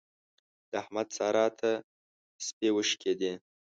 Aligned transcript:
د 0.69 0.71
احمد 0.81 1.07
سارا 1.17 1.45
ته 1.59 1.69
تسپې 2.35 2.69
وشکېدې. 2.73 3.33